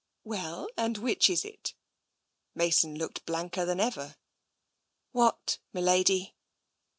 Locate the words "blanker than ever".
3.27-4.15